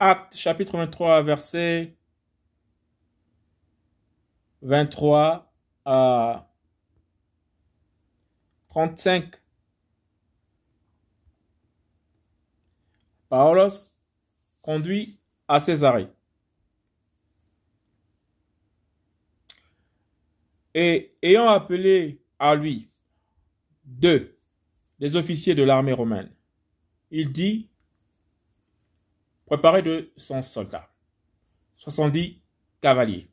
[0.00, 1.96] Acte chapitre 23, verset
[4.62, 5.52] 23
[5.84, 6.50] à
[8.68, 9.34] 35.
[13.28, 13.92] Paulos
[14.62, 16.08] conduit à Césarée.
[20.74, 22.90] Et ayant appelé à lui
[23.84, 24.36] deux
[24.98, 26.32] des officiers de l'armée romaine,
[27.12, 27.68] il dit,
[29.46, 30.92] préparez de son soldats,
[31.74, 32.40] soixante-dix
[32.80, 33.30] cavaliers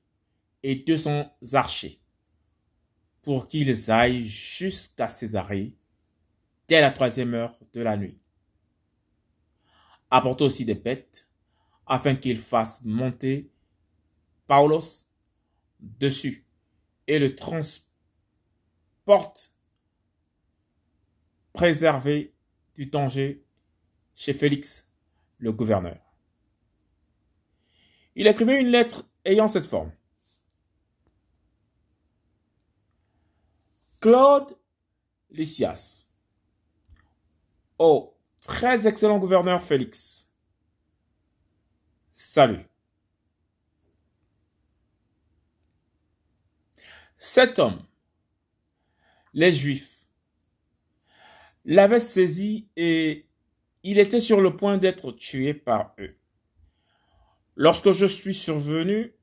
[0.63, 2.01] et deux cents archers,
[3.21, 5.75] pour qu'ils aillent jusqu'à Césarée
[6.67, 8.19] dès la troisième heure de la nuit.
[10.09, 11.27] Apportez aussi des bêtes,
[11.85, 13.51] afin qu'ils fassent monter
[14.47, 15.07] Paulos
[15.79, 16.45] dessus
[17.07, 17.85] et le transporte
[21.53, 22.33] préservé
[22.75, 23.45] du danger
[24.15, 24.90] chez Félix,
[25.41, 25.99] le gouverneur.
[28.15, 29.91] Il écrivait une lettre ayant cette forme.
[33.99, 34.55] Claude
[35.31, 36.07] Lysias.
[37.77, 40.31] Oh, très excellent gouverneur Félix.
[42.11, 42.65] Salut.
[47.17, 47.83] Cet homme,
[49.33, 50.05] les Juifs,
[51.65, 53.30] l'avait saisi et
[53.83, 56.15] il était sur le point d'être tué par eux.
[57.55, 59.13] Lorsque je suis survenu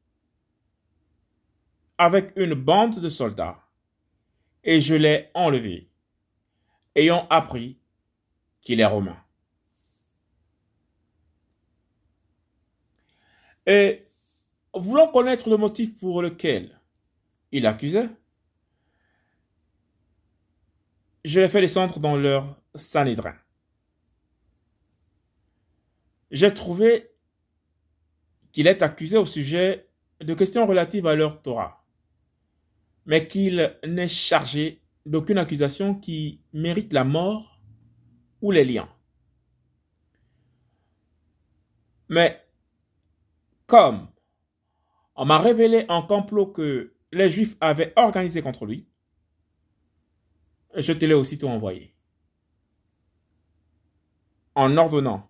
[1.97, 3.65] avec une bande de soldats,
[4.65, 5.91] et je l'ai enlevé,
[6.95, 7.79] ayant appris
[8.61, 9.17] qu'il est romain.
[13.67, 14.05] Et
[14.75, 16.81] voulant connaître le motif pour lequel
[17.53, 18.09] il accusait,
[21.25, 23.35] je l'ai fait descendre dans leur sanédrin.
[26.31, 27.11] J'ai trouvé
[28.53, 29.89] qu'il est accusé au sujet
[30.21, 31.79] de questions relatives à leur Torah
[33.09, 37.59] mais qu'il n'est chargé d'aucune accusation qui mérite la mort
[38.43, 38.89] ou les liens.
[42.11, 42.47] Mais
[43.67, 44.09] comme
[45.17, 48.87] on m'a révélé un complot que les Juifs avaient organisé contre lui,
[50.77, 51.95] je te l'ai aussitôt envoyé.
[54.55, 55.28] En ordonnant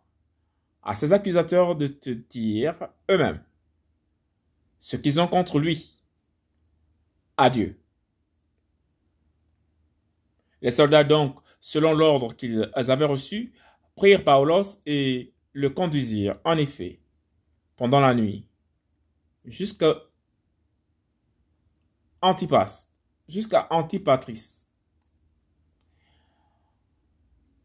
[0.83, 3.43] à ces accusateurs de te dire eux-mêmes
[4.78, 5.99] ce qu'ils ont contre lui
[7.49, 7.81] Dieu.
[10.61, 13.53] Les soldats donc, selon l'ordre qu'ils avaient reçu,
[13.94, 17.00] prirent Paulos et le conduisirent, en effet,
[17.77, 18.49] pendant la nuit,
[19.45, 19.95] jusqu'à
[22.21, 22.89] Antipas,
[23.28, 24.66] jusqu'à Antipatris.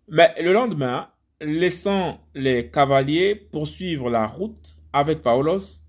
[0.08, 1.12] Mais le lendemain,
[1.44, 5.84] laissant les cavaliers poursuivre la route avec Paulos,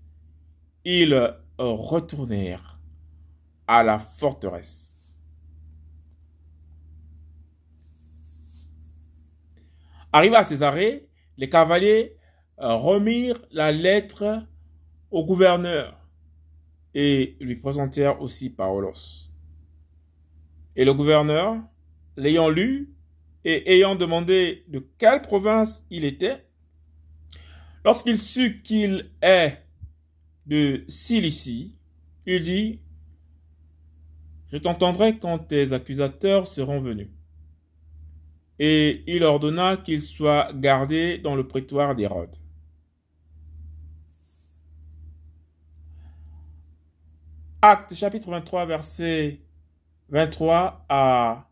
[0.83, 2.79] ils retournèrent
[3.67, 4.95] à la forteresse.
[10.11, 12.15] Arrivé à Césarée, les cavaliers
[12.59, 14.45] euh, remirent la lettre
[15.11, 15.99] au gouverneur
[16.93, 19.29] et lui présentèrent aussi Paulos.
[20.77, 21.57] Et le gouverneur,
[22.15, 22.94] l'ayant lu
[23.45, 26.43] et ayant demandé de quelle province il était,
[27.85, 29.63] lorsqu'il sut qu'il est
[30.47, 31.77] de Cilicie,
[32.25, 32.81] il dit,
[34.51, 37.09] je t'entendrai quand tes accusateurs seront venus.
[38.57, 42.35] Et il ordonna qu'il soit gardé dans le prétoire d'Hérode.
[47.61, 49.41] Acte chapitre 23 verset
[50.09, 51.49] 23 à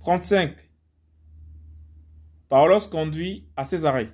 [0.00, 0.73] 35.
[2.48, 4.08] Paulos conduit à Césarée.